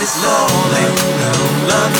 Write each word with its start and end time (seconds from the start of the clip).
your 0.00 1.68
love. 1.68 1.90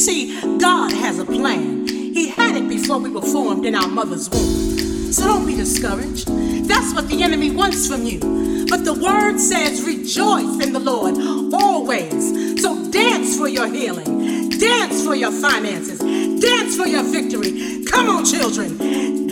See, 0.00 0.40
God 0.58 0.92
has 0.92 1.18
a 1.18 1.26
plan. 1.26 1.86
He 1.86 2.28
had 2.28 2.56
it 2.56 2.68
before 2.68 2.98
we 2.98 3.10
were 3.10 3.20
formed 3.20 3.66
in 3.66 3.74
our 3.74 3.86
mother's 3.86 4.30
womb. 4.30 5.12
So 5.12 5.24
don't 5.24 5.46
be 5.46 5.54
discouraged. 5.54 6.26
That's 6.66 6.94
what 6.94 7.08
the 7.08 7.22
enemy 7.22 7.50
wants 7.50 7.86
from 7.86 8.04
you. 8.04 8.20
But 8.68 8.84
the 8.84 8.94
word 8.94 9.38
says, 9.38 9.82
rejoice 9.82 10.64
in 10.64 10.72
the 10.72 10.80
Lord 10.80 11.16
always. 11.52 12.62
So 12.62 12.90
dance 12.90 13.36
for 13.36 13.48
your 13.48 13.66
healing, 13.66 14.48
dance 14.48 15.04
for 15.04 15.14
your 15.14 15.32
finances, 15.32 15.98
dance 15.98 16.76
for 16.76 16.86
your 16.86 17.02
victory. 17.02 17.84
Come 17.84 18.08
on, 18.08 18.24
children, 18.24 18.78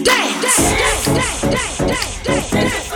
dance. 0.05 0.57
dance, 0.57 1.41
dance, 1.43 2.21
dance, 2.23 2.88